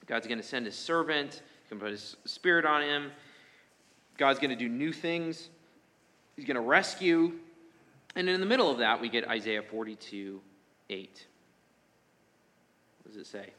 [0.06, 3.12] God's going to send his servant, he's going to put his spirit on him.
[4.18, 5.50] God's going to do new things.
[6.34, 7.34] He's going to rescue.
[8.16, 10.40] And in the middle of that, we get Isaiah 42
[10.90, 11.26] 8.
[13.02, 13.52] What does it say?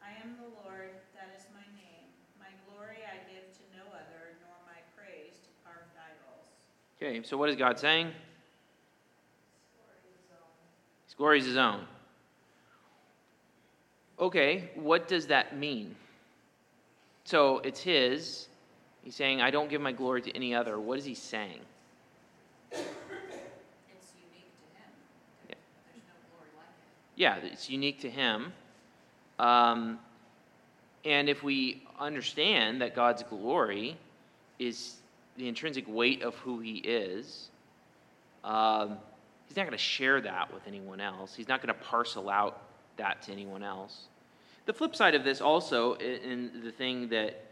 [0.00, 2.06] I am the Lord, that is my name.
[2.38, 6.46] My glory I give to no other, nor my praise to carved idols.
[7.00, 8.12] Okay, so what is God saying?
[11.06, 11.84] His glory is his own.
[14.18, 15.96] Okay, what does that mean?
[17.24, 18.48] So it's his.
[19.02, 20.78] He's saying, I don't give my glory to any other.
[20.78, 21.60] What is he saying?
[22.70, 22.80] It's
[24.14, 24.90] unique to him.
[25.48, 25.54] Yeah.
[25.92, 27.20] There's no glory like it.
[27.20, 28.52] Yeah, it's unique to him.
[29.38, 29.98] Um,
[31.04, 33.96] and if we understand that God's glory
[34.58, 34.96] is
[35.36, 37.48] the intrinsic weight of who he is,
[38.44, 38.98] um,
[39.48, 41.34] he's not going to share that with anyone else.
[41.34, 42.62] He's not going to parcel out
[42.98, 44.02] that to anyone else.
[44.66, 47.46] The flip side of this also, in the thing that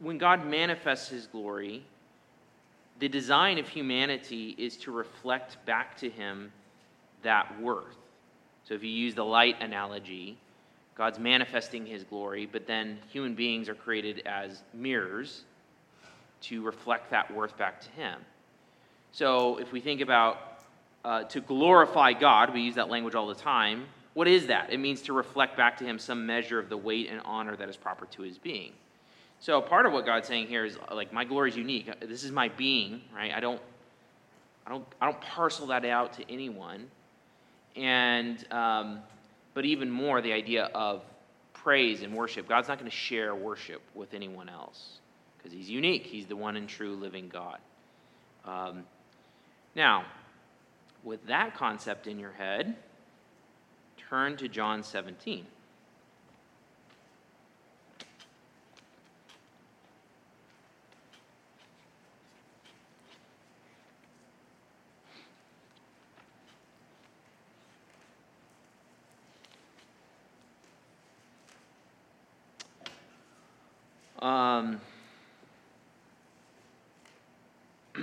[0.00, 1.84] when God manifests his glory,
[2.98, 6.52] the design of humanity is to reflect back to him
[7.22, 7.96] that worth.
[8.64, 10.36] So if you use the light analogy,
[10.94, 15.44] God's manifesting his glory, but then human beings are created as mirrors
[16.42, 18.20] to reflect that worth back to him.
[19.12, 20.64] So if we think about
[21.04, 23.86] uh, to glorify God, we use that language all the time.
[24.14, 24.72] What is that?
[24.72, 27.68] It means to reflect back to him some measure of the weight and honor that
[27.68, 28.72] is proper to his being.
[29.40, 31.88] So part of what God's saying here is like my glory is unique.
[32.00, 33.32] This is my being, right?
[33.32, 33.60] I don't,
[34.66, 36.90] I don't, I don't parcel that out to anyone.
[37.76, 39.00] And um,
[39.54, 41.02] but even more, the idea of
[41.52, 42.48] praise and worship.
[42.48, 44.98] God's not going to share worship with anyone else
[45.36, 46.04] because He's unique.
[46.04, 47.58] He's the one and true living God.
[48.44, 48.84] Um,
[49.74, 50.04] now,
[51.04, 52.76] with that concept in your head
[54.08, 55.46] turn to John 17.
[74.20, 74.80] Um,
[77.94, 78.02] so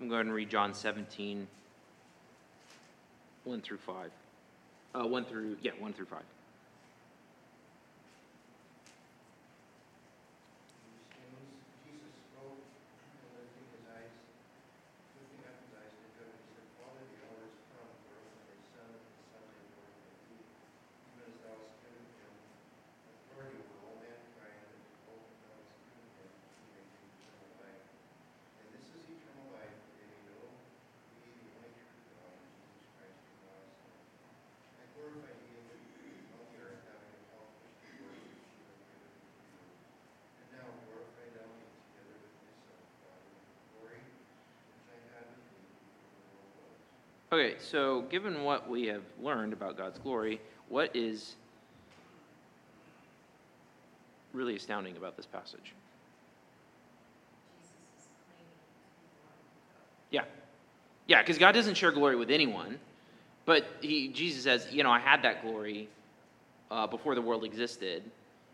[0.00, 1.46] I'm going to read John 17,
[3.44, 4.10] 1 through 5.
[4.94, 6.22] Uh, 1 through, yeah, 1 through 5.
[11.84, 14.16] Jesus spoke, and lifting his eyes,
[15.12, 18.56] lifting up his eyes to heaven, he said, Father, the hour is come, glorify thy
[18.72, 20.40] Son, that the Son may glorify thee,
[21.12, 22.32] even as thou hast given him
[23.28, 27.50] authority over all mankind, and to open thou hast given him, he may give eternal
[27.60, 27.84] life.
[28.58, 30.42] And this is eternal life, that they may know
[31.22, 34.02] thee, the only true God, and Jesus Christ, whom thou hast sent.
[34.82, 35.78] I glorify thee in the,
[36.34, 39.62] on the earth, having accomplished the work which you have given me to do.
[40.42, 44.98] And now glorify thou me together with my Son, Father, with the glory which I
[45.14, 46.82] had with thee before the world was.
[47.30, 51.36] Okay, so given what we have learned about God's glory, what is
[54.32, 55.74] really astounding about this passage.
[60.10, 60.22] Yeah.
[61.06, 62.78] Yeah, because God doesn't share glory with anyone.
[63.44, 65.88] But he, Jesus says, you know, I had that glory
[66.70, 68.02] uh, before the world existed.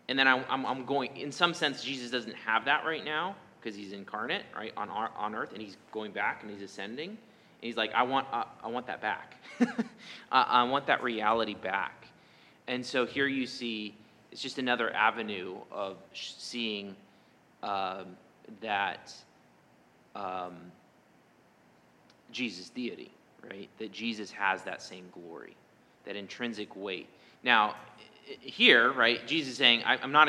[0.08, 3.36] And then I, I'm, I'm going, in some sense, Jesus doesn't have that right now
[3.60, 7.16] because he's incarnate, right, on, our, on earth, and he's going back and he's ascending.
[7.64, 9.36] He's like, I want, uh, I want that back.
[10.30, 12.08] I, I want that reality back.
[12.66, 13.94] And so here you see,
[14.30, 16.94] it's just another avenue of seeing
[17.62, 18.18] um,
[18.60, 19.14] that
[20.14, 20.56] um,
[22.32, 23.10] Jesus' deity,
[23.50, 23.70] right?
[23.78, 25.56] That Jesus has that same glory,
[26.04, 27.08] that intrinsic weight.
[27.42, 27.76] Now,
[28.40, 30.28] here, right, Jesus is saying, I, am not,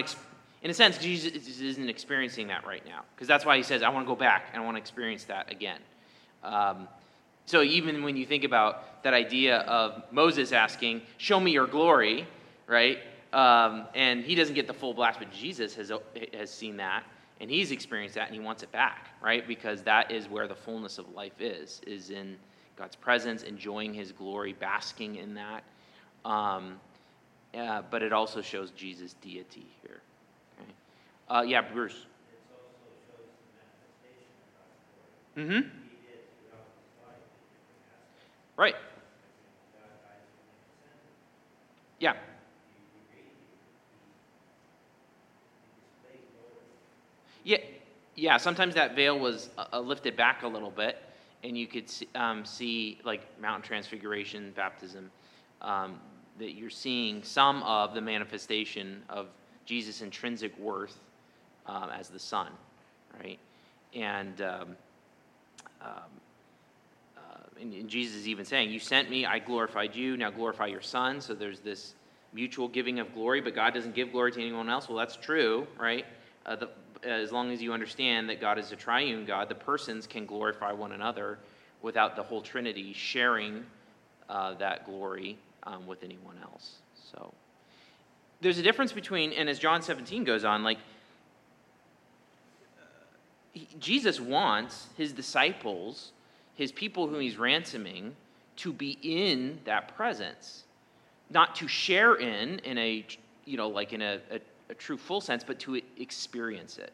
[0.62, 3.02] in a sense, Jesus isn't experiencing that right now.
[3.14, 5.26] Because that's why he says, I want to go back and I want to experience
[5.26, 5.82] that again.
[6.42, 6.88] Um,
[7.46, 12.28] so even when you think about that idea of Moses asking, Show me your glory,
[12.68, 13.00] right?
[13.34, 15.92] Um, and he doesn't get the full blast, but Jesus has,
[16.34, 17.04] has seen that
[17.42, 19.48] and he's experienced that and he wants it back, right?
[19.48, 22.38] Because that is where the fullness of life is, is in
[22.78, 25.64] God's presence, enjoying his glory, basking in that.
[26.24, 26.80] Um,
[27.54, 30.02] uh, but it also shows Jesus' deity here.
[30.60, 30.72] Okay?
[31.30, 32.06] Uh, yeah, Bruce.
[35.38, 35.85] Mm-hmm.
[38.58, 38.76] Right.
[42.00, 42.14] Yeah.
[47.44, 47.58] Yeah,
[48.16, 48.38] yeah.
[48.38, 50.98] Sometimes that veil was uh, lifted back a little bit,
[51.44, 55.12] and you could see, um, see like Mount Transfiguration, baptism,
[55.62, 56.00] um,
[56.40, 59.28] that you're seeing some of the manifestation of
[59.66, 60.98] Jesus' intrinsic worth
[61.66, 62.52] um, as the Son,
[63.22, 63.40] right?
[63.94, 64.76] And, um,
[65.82, 66.00] um, uh,
[67.60, 70.18] and, Jesus is even saying, "You sent me, I glorified you.
[70.18, 71.96] Now glorify your Son." So there's this
[72.34, 74.90] mutual giving of glory, but God doesn't give glory to anyone else.
[74.90, 76.06] Well, that's true, right?
[76.46, 76.70] Uh, the,
[77.04, 80.72] as long as you understand that God is a triune God, the persons can glorify
[80.72, 81.40] one another
[81.82, 83.66] without the whole Trinity sharing
[84.30, 86.78] uh, that glory um, with anyone else.
[87.12, 87.34] So
[88.42, 90.80] there's a difference between, and as John 17 goes on, like
[93.80, 96.12] Jesus wants his disciples,
[96.56, 98.16] his people whom he's ransoming,
[98.58, 100.64] to be in that presence,
[101.30, 103.06] not to share in in a
[103.46, 104.40] you know like in a, a
[104.70, 106.92] a true full sense, but to experience it,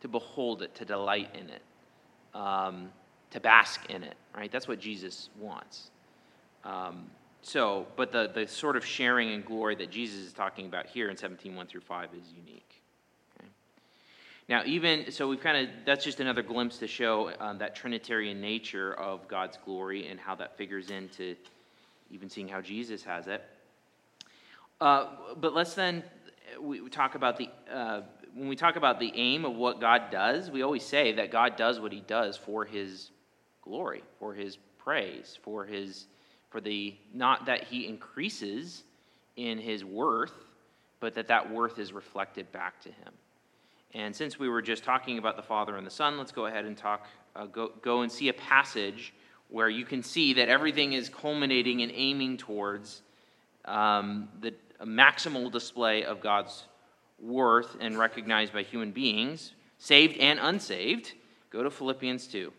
[0.00, 1.62] to behold it, to delight in it,
[2.34, 2.90] um,
[3.30, 4.50] to bask in it, right?
[4.50, 5.90] That's what Jesus wants.
[6.64, 7.06] Um,
[7.42, 11.10] so, but the, the sort of sharing and glory that Jesus is talking about here
[11.10, 12.82] in 17, 1 through 5 is unique.
[14.48, 18.40] Now, even, so we've kind of, that's just another glimpse to show um, that Trinitarian
[18.40, 21.34] nature of God's glory and how that figures into
[22.10, 23.42] even seeing how Jesus has it.
[24.80, 25.06] Uh,
[25.36, 26.04] but let's then
[26.60, 28.02] we talk about the uh,
[28.34, 31.56] when we talk about the aim of what God does, we always say that God
[31.56, 33.10] does what He does for His
[33.62, 36.06] glory, for His praise, for His
[36.50, 38.84] for the not that He increases
[39.36, 40.34] in His worth,
[41.00, 43.12] but that that worth is reflected back to Him.
[43.94, 46.64] And since we were just talking about the Father and the Son, let's go ahead
[46.64, 47.06] and talk.
[47.34, 49.14] Uh, go go and see a passage
[49.48, 53.02] where you can see that everything is culminating and aiming towards
[53.64, 56.64] um, the maximal display of God's
[57.18, 61.12] worth and recognized by human beings, saved and unsaved,
[61.50, 62.52] go to Philippians 2.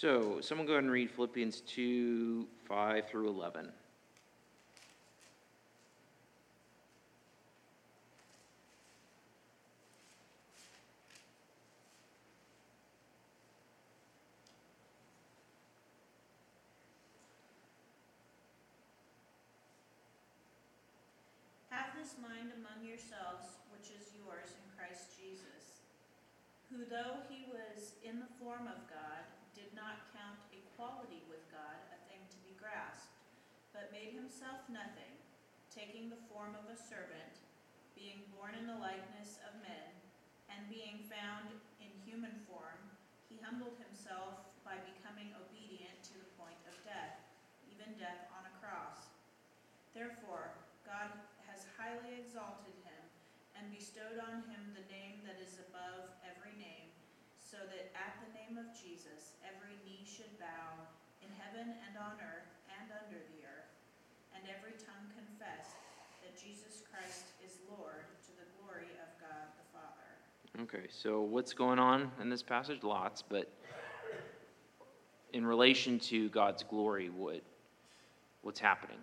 [0.00, 3.68] So, someone go ahead and read Philippians 2 5 through 11.
[21.68, 25.84] Have this mind among yourselves, which is yours in Christ Jesus,
[26.70, 29.28] who though he was in the form of God,
[29.80, 33.16] not count equality with God a thing to be grasped,
[33.72, 35.16] but made himself nothing,
[35.72, 37.40] taking the form of a servant,
[37.96, 39.88] being born in the likeness of men,
[40.52, 41.48] and being found
[41.80, 42.76] in human form,
[43.32, 47.24] he humbled himself by becoming obedient to the point of death,
[47.72, 49.08] even death on a cross.
[49.96, 50.52] Therefore,
[50.84, 51.08] God
[51.48, 53.02] has highly exalted him,
[53.56, 56.88] and bestowed on him the name that is above every name,
[57.38, 59.29] so that at the name of Jesus
[60.40, 60.88] bow
[61.20, 63.70] in heaven and on earth and under the earth,
[64.32, 65.76] and every tongue confess
[66.24, 70.08] that Jesus Christ is Lord to the glory of God the Father.
[70.64, 72.82] Okay, so what's going on in this passage?
[72.82, 73.52] Lots, but
[75.32, 77.42] in relation to God's glory, what,
[78.42, 78.98] what's happening?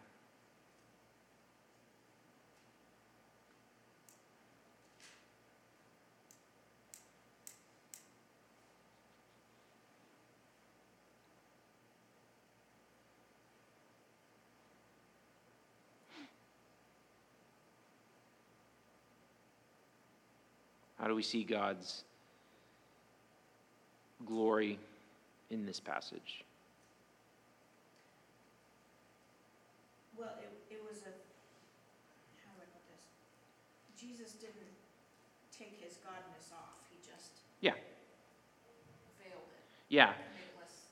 [20.99, 22.03] How do we see God's
[24.25, 24.79] glory
[25.49, 26.43] in this passage?
[30.17, 31.13] Well, it, it was a,
[32.43, 33.05] how do I put this?
[33.99, 34.55] Jesus didn't
[35.55, 37.31] take his godness off, he just
[37.61, 37.73] Yeah,
[39.19, 40.09] veiled it, yeah.
[40.09, 40.15] it
[40.57, 40.87] less,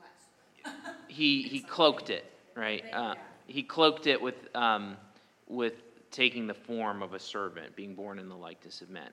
[0.00, 0.94] less.
[1.08, 2.82] He, he cloaked it, right?
[2.90, 3.14] Uh,
[3.46, 4.96] he cloaked it with, um,
[5.46, 5.74] with
[6.16, 9.10] taking the form of a servant, being born in the likeness of men.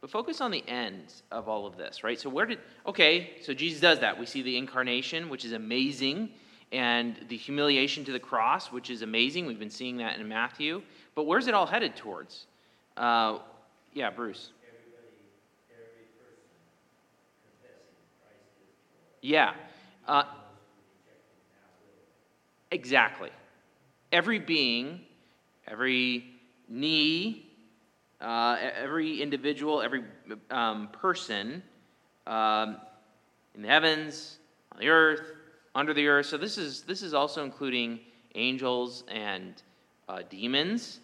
[0.00, 2.18] But focus on the end of all of this, right?
[2.18, 4.18] So, where did, okay, so Jesus does that.
[4.18, 6.30] We see the incarnation, which is amazing,
[6.72, 9.46] and the humiliation to the cross, which is amazing.
[9.46, 10.82] We've been seeing that in Matthew.
[11.14, 12.46] But where's it all headed towards?
[12.96, 13.38] Uh,
[13.94, 14.50] yeah, Bruce.
[19.20, 19.54] Yeah.
[20.08, 20.24] Uh,
[22.72, 23.30] exactly.
[24.10, 25.02] Every being,
[25.68, 26.31] every
[26.72, 27.50] knee,
[28.20, 30.04] uh, every individual, every
[30.50, 31.62] um, person
[32.26, 32.76] um,
[33.54, 34.38] in the heavens,
[34.72, 35.20] on the earth,
[35.74, 36.26] under the earth.
[36.26, 38.00] So this is this is also including
[38.34, 39.54] angels and
[40.08, 41.00] uh, demons,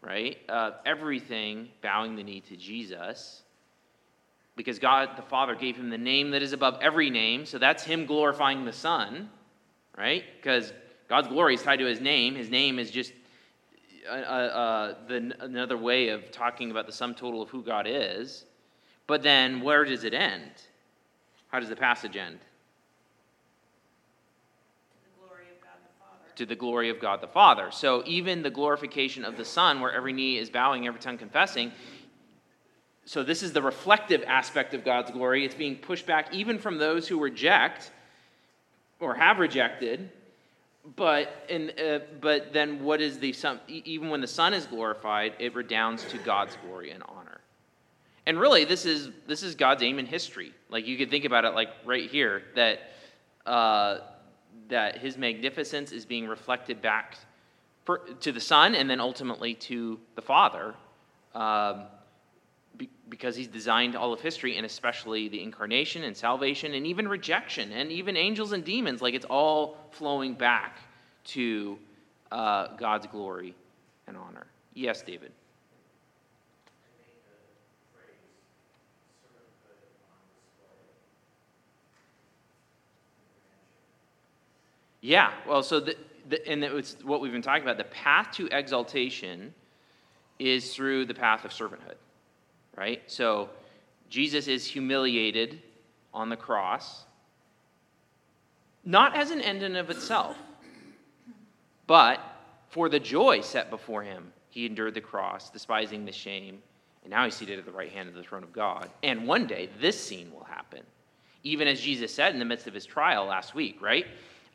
[0.00, 0.38] right?
[0.48, 3.42] Uh, everything bowing the knee to Jesus,
[4.54, 7.46] because God the Father gave him the name that is above every name.
[7.46, 9.28] So that's him glorifying the Son,
[9.98, 10.24] right?
[10.36, 10.72] Because
[11.08, 12.36] God's glory is tied to his name.
[12.36, 13.12] His name is just
[14.08, 18.44] uh, uh, the, another way of talking about the sum total of who God is.
[19.06, 20.50] But then where does it end?
[21.48, 22.38] How does the passage end?
[26.36, 27.70] To the glory of God the Father.
[27.70, 31.72] So even the glorification of the Son, where every knee is bowing, every tongue confessing.
[33.04, 35.44] So this is the reflective aspect of God's glory.
[35.44, 37.90] It's being pushed back even from those who reject
[39.00, 40.10] or have rejected
[40.96, 43.34] but and uh, but then what is the
[43.68, 47.40] e- even when the son is glorified it redounds to god's glory and honor.
[48.26, 50.52] And really this is this is god's aim in history.
[50.68, 52.80] Like you could think about it like right here that
[53.46, 53.98] uh,
[54.68, 57.18] that his magnificence is being reflected back
[58.20, 60.74] to the son and then ultimately to the father
[61.34, 61.84] um,
[62.76, 67.08] be, because he's designed all of history and especially the incarnation and salvation and even
[67.08, 69.02] rejection and even angels and demons.
[69.02, 70.78] Like it's all flowing back
[71.24, 71.78] to
[72.32, 73.54] uh, god's glory
[74.06, 74.46] and honor.
[74.74, 75.32] Yes david.
[85.02, 85.96] Yeah well so the,
[86.28, 87.78] the, and it was what we've been talking about.
[87.78, 89.52] The path to exaltation
[90.38, 91.96] is through the path of servanthood
[92.80, 93.02] right?
[93.08, 93.50] So
[94.08, 95.60] Jesus is humiliated
[96.14, 97.04] on the cross,
[98.86, 100.34] not as an end in of itself,
[101.86, 102.20] but
[102.70, 104.32] for the joy set before him.
[104.48, 106.62] He endured the cross, despising the shame,
[107.02, 108.88] and now he's seated at the right hand of the throne of God.
[109.02, 110.80] And one day, this scene will happen,
[111.44, 114.06] even as Jesus said in the midst of his trial last week, right?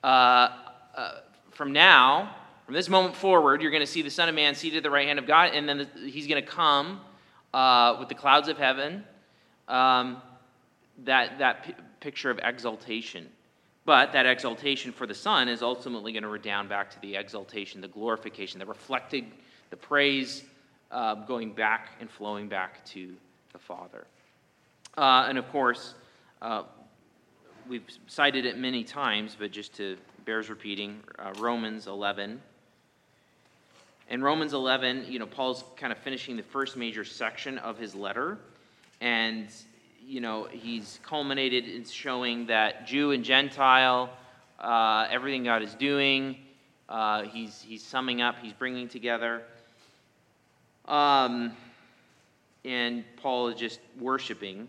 [0.04, 0.50] Uh,
[0.96, 1.12] uh,
[1.52, 4.78] from now, from this moment forward, you're going to see the Son of Man seated
[4.78, 7.02] at the right hand of God, and then the, he's going to come
[7.56, 9.02] uh, with the clouds of heaven,
[9.70, 10.22] um,
[11.06, 13.30] that, that p- picture of exaltation.
[13.86, 17.80] But that exaltation for the Son is ultimately going to redound back to the exaltation,
[17.80, 19.24] the glorification, the reflected,
[19.70, 20.44] the praise
[20.92, 23.16] uh, going back and flowing back to
[23.54, 24.06] the Father.
[24.98, 25.94] Uh, and of course,
[26.42, 26.64] uh,
[27.70, 29.96] we've cited it many times, but just to
[30.26, 32.42] bears repeating, uh, Romans 11.
[34.08, 37.96] In Romans 11, you know, Paul's kind of finishing the first major section of his
[37.96, 38.38] letter,
[39.02, 39.48] and
[40.08, 44.12] you know, he's culminated in showing that Jew and Gentile,
[44.60, 46.38] uh, everything God is doing,
[46.88, 49.42] uh, he's he's summing up, he's bringing together.
[50.88, 51.54] Um,
[52.64, 54.68] and Paul is just worshiping.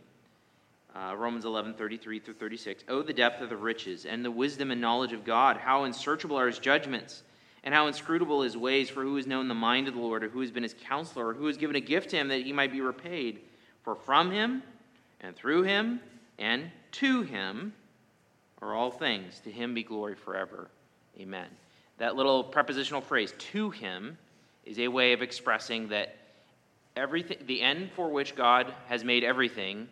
[0.95, 2.85] Uh, Romans 11, 33 through 36.
[2.89, 5.59] Oh, the depth of the riches and the wisdom and knowledge of God!
[5.59, 7.23] How unsearchable are his judgments!
[7.67, 10.29] And how inscrutable his ways, for who has known the mind of the Lord, or
[10.29, 12.53] who has been his counselor, or who has given a gift to him that he
[12.53, 13.41] might be repaid?
[13.83, 14.63] For from him,
[15.21, 16.01] and through him,
[16.39, 17.75] and to him
[18.63, 19.41] are all things.
[19.41, 20.69] To him be glory forever.
[21.19, 21.49] Amen.
[21.99, 24.17] That little prepositional phrase, to him,
[24.65, 26.17] is a way of expressing that
[26.95, 29.89] everything, the end for which God has made everything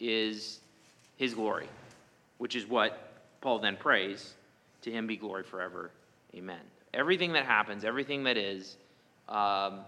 [0.00, 0.60] is
[1.18, 1.68] his glory,
[2.38, 4.32] which is what Paul then prays
[4.80, 5.90] to him be glory forever.
[6.34, 6.56] Amen.
[6.96, 8.76] Everything that happens, everything that is,
[9.28, 9.80] um,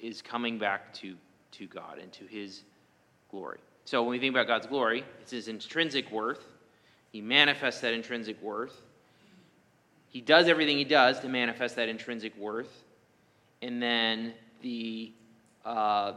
[0.00, 1.16] is coming back to,
[1.52, 2.62] to God and to his
[3.30, 3.58] glory.
[3.86, 6.44] So when we think about God's glory, it's his intrinsic worth.
[7.12, 8.82] He manifests that intrinsic worth.
[10.08, 12.84] He does everything he does to manifest that intrinsic worth.
[13.62, 15.12] And then the,
[15.64, 16.12] uh,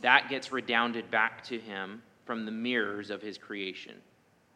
[0.00, 3.94] that gets redounded back to him from the mirrors of his creation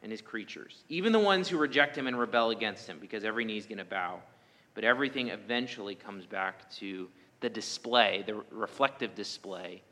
[0.03, 0.85] and his creatures.
[0.89, 3.79] Even the ones who reject him and rebel against him, because every knee is going
[3.79, 4.21] to bow.
[4.79, 7.09] But everything eventually comes back to
[7.41, 9.83] the display, the reflective display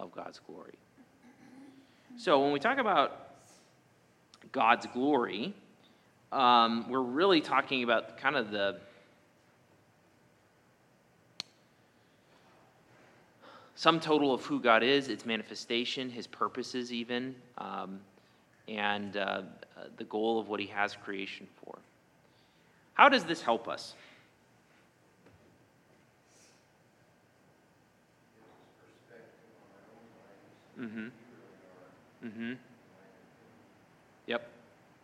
[0.00, 0.74] of God's glory.
[2.16, 3.28] So when we talk about
[4.50, 5.54] God's glory,
[6.32, 8.80] um, we're really talking about kind of the
[13.76, 18.00] sum total of who God is, its manifestation, his purposes, even, um,
[18.66, 19.42] and uh,
[19.96, 21.78] the goal of what he has creation for.
[22.94, 23.94] How does this help us?
[30.80, 31.06] Mm-hmm.
[32.26, 32.52] Mm-hmm.
[34.26, 34.48] Yep.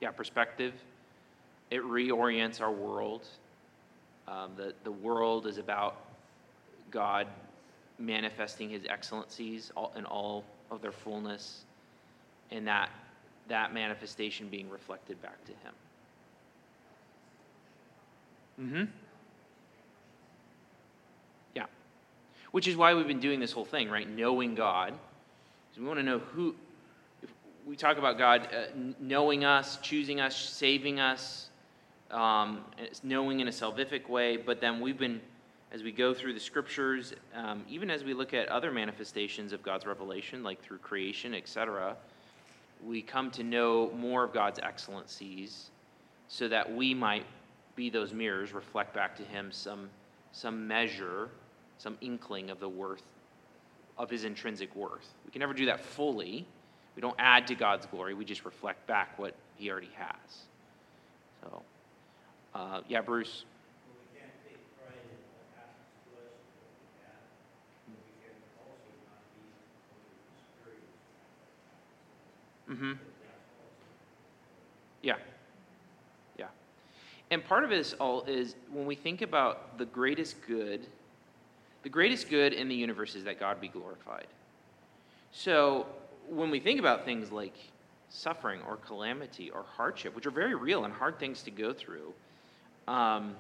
[0.01, 0.75] Yeah, perspective.
[1.71, 3.27] It reorients our world.
[4.27, 5.97] Um, the, the world is about
[6.91, 7.27] God
[7.99, 11.65] manifesting his excellencies all, in all of their fullness,
[12.51, 12.91] and that,
[13.49, 15.75] that manifestation being reflected back to him.
[18.61, 18.85] Mm-hmm.
[21.55, 21.67] Yeah.
[22.51, 24.09] Which is why we've been doing this whole thing, right?
[24.09, 24.95] Knowing God.
[25.79, 26.55] We want to know who,
[27.23, 27.31] if
[27.67, 28.67] we talk about God uh,
[28.99, 31.49] knowing us, choosing us, saving us,
[32.11, 32.65] um,
[33.03, 35.21] knowing in a salvific way, but then we've been,
[35.73, 39.63] as we go through the scriptures, um, even as we look at other manifestations of
[39.63, 41.97] God's revelation, like through creation, etc.,
[42.85, 45.71] we come to know more of God's excellencies
[46.29, 47.25] so that we might
[47.77, 49.89] be those mirrors, reflect back to Him some,
[50.33, 51.29] some measure,
[51.79, 53.03] some inkling of the worth,
[54.01, 55.07] of His intrinsic worth.
[55.27, 56.47] We can never do that fully.
[56.97, 60.45] We don't add to God's glory, we just reflect back what He already has.
[61.43, 61.63] So.
[62.55, 63.45] Uh, yeah, Bruce.
[63.87, 67.23] we can't take pride in what happens to us what we have,
[67.87, 69.45] but we can also not be
[72.75, 72.93] Mm-hmm.
[75.03, 75.15] Yeah.
[76.39, 76.47] Yeah.
[77.31, 80.87] And part of this all is when we think about the greatest good,
[81.83, 84.27] the greatest good in the universe is that God be glorified.
[85.33, 85.87] So
[86.29, 87.55] when we think about things like
[88.09, 92.13] suffering or calamity or hardship, which are very real and hard things to go through,
[92.89, 93.35] um,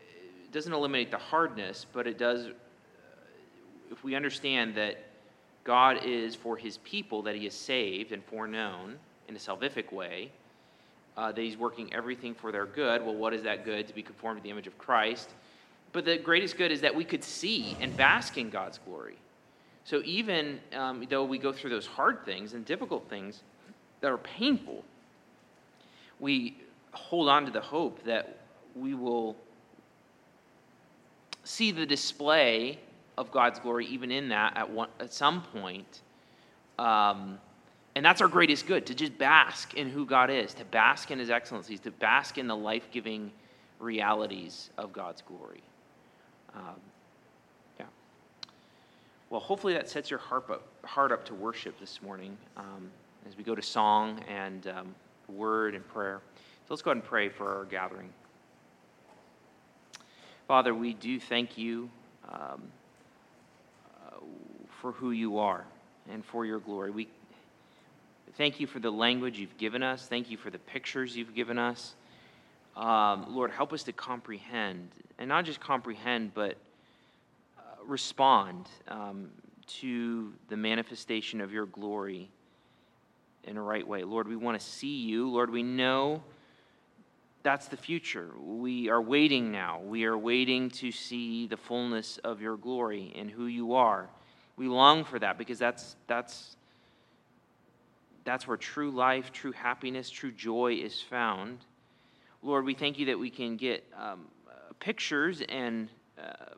[0.00, 2.50] it doesn't eliminate the hardness, but it does, uh,
[3.90, 5.04] if we understand that
[5.62, 10.32] God is for his people, that he is saved and foreknown in a salvific way,
[11.16, 13.04] uh, that he's working everything for their good.
[13.04, 13.86] Well, what is that good?
[13.88, 15.28] To be conformed to the image of Christ.
[15.92, 19.16] But the greatest good is that we could see and bask in God's glory.
[19.84, 23.42] So even um, though we go through those hard things and difficult things
[24.00, 24.84] that are painful,
[26.20, 26.56] we
[26.92, 28.38] hold on to the hope that
[28.76, 29.36] we will
[31.44, 32.78] see the display
[33.18, 36.02] of God's glory even in that at, one, at some point.
[36.78, 37.38] Um,
[37.96, 41.18] and that's our greatest good to just bask in who God is, to bask in
[41.18, 43.32] his excellencies, to bask in the life giving
[43.80, 45.62] realities of God's glory.
[46.54, 46.80] Um,
[47.78, 47.86] yeah.
[49.30, 52.90] Well, hopefully that sets your heart up, heart up to worship this morning um,
[53.28, 54.94] as we go to song and um,
[55.28, 56.20] word and prayer.
[56.36, 58.10] So let's go ahead and pray for our gathering.
[60.46, 61.88] Father, we do thank you
[62.28, 62.62] um,
[64.06, 64.16] uh,
[64.80, 65.64] for who you are
[66.10, 66.90] and for your glory.
[66.90, 67.08] We
[68.36, 70.06] thank you for the language you've given us.
[70.06, 71.94] Thank you for the pictures you've given us.
[72.76, 76.56] Um, Lord, help us to comprehend, and not just comprehend, but
[77.58, 79.30] uh, respond um,
[79.66, 82.30] to the manifestation of your glory
[83.44, 84.04] in a right way.
[84.04, 85.28] Lord, we want to see you.
[85.28, 86.22] Lord, we know
[87.42, 88.30] that's the future.
[88.38, 89.80] We are waiting now.
[89.80, 94.08] We are waiting to see the fullness of your glory and who you are.
[94.56, 96.56] We long for that because that's, that's,
[98.24, 101.64] that's where true life, true happiness, true joy is found.
[102.42, 104.26] Lord, we thank you that we can get um,
[104.78, 105.88] pictures and
[106.18, 106.54] uh,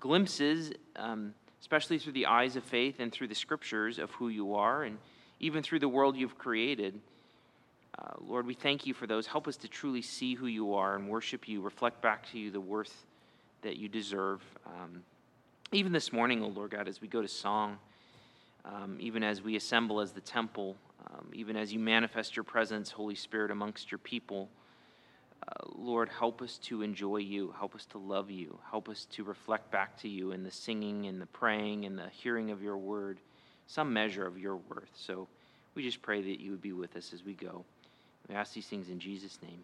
[0.00, 4.54] glimpses, um, especially through the eyes of faith and through the scriptures of who you
[4.54, 4.98] are, and
[5.40, 6.98] even through the world you've created.
[7.98, 9.26] Uh, Lord, we thank you for those.
[9.26, 12.50] Help us to truly see who you are and worship you, reflect back to you
[12.50, 13.06] the worth
[13.62, 14.42] that you deserve.
[14.66, 15.04] Um,
[15.72, 17.78] Even this morning, O Lord God, as we go to song,
[18.64, 20.76] um, even as we assemble as the temple,
[21.06, 24.48] um, even as you manifest your presence, Holy Spirit, amongst your people,
[25.74, 27.54] Lord, help us to enjoy you.
[27.58, 28.58] Help us to love you.
[28.70, 32.08] Help us to reflect back to you in the singing and the praying and the
[32.08, 33.18] hearing of your word,
[33.66, 34.90] some measure of your worth.
[34.94, 35.28] So
[35.74, 37.64] we just pray that you would be with us as we go.
[38.28, 39.62] We ask these things in Jesus' name.